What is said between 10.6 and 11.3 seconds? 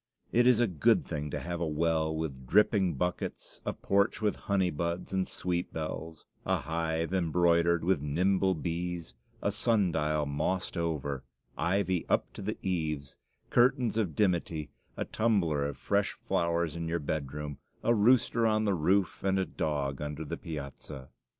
over,